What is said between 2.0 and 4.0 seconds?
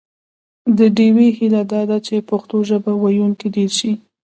چې پښتو ژبه ویونکي ډېر شي